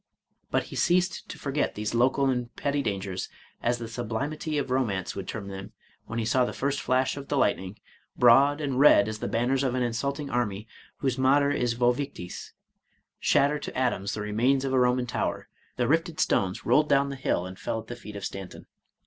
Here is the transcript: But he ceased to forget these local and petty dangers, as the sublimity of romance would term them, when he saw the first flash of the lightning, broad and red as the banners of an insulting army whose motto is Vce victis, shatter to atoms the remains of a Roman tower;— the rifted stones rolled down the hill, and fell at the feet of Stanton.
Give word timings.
But 0.49 0.63
he 0.63 0.75
ceased 0.75 1.29
to 1.29 1.37
forget 1.37 1.75
these 1.75 1.93
local 1.93 2.25
and 2.27 2.55
petty 2.55 2.81
dangers, 2.81 3.29
as 3.61 3.77
the 3.77 3.87
sublimity 3.87 4.57
of 4.57 4.71
romance 4.71 5.15
would 5.15 5.27
term 5.27 5.47
them, 5.47 5.73
when 6.07 6.17
he 6.17 6.25
saw 6.25 6.43
the 6.43 6.53
first 6.53 6.81
flash 6.81 7.17
of 7.17 7.27
the 7.27 7.37
lightning, 7.37 7.77
broad 8.17 8.61
and 8.61 8.79
red 8.79 9.07
as 9.07 9.19
the 9.19 9.27
banners 9.27 9.61
of 9.63 9.75
an 9.75 9.83
insulting 9.83 10.27
army 10.27 10.67
whose 11.01 11.19
motto 11.19 11.51
is 11.51 11.75
Vce 11.75 11.95
victis, 11.95 12.53
shatter 13.19 13.59
to 13.59 13.77
atoms 13.77 14.15
the 14.15 14.21
remains 14.21 14.65
of 14.65 14.73
a 14.73 14.79
Roman 14.79 15.05
tower;— 15.05 15.47
the 15.77 15.87
rifted 15.87 16.19
stones 16.19 16.65
rolled 16.65 16.89
down 16.89 17.09
the 17.09 17.15
hill, 17.15 17.45
and 17.45 17.59
fell 17.59 17.79
at 17.79 17.85
the 17.85 17.95
feet 17.95 18.15
of 18.15 18.25
Stanton. 18.25 18.65